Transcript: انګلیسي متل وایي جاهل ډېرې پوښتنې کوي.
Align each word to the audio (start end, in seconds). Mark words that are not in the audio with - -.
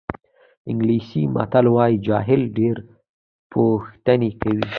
انګلیسي 0.69 1.21
متل 1.35 1.65
وایي 1.75 1.97
جاهل 2.07 2.41
ډېرې 2.57 2.83
پوښتنې 3.51 4.31
کوي. 4.41 4.65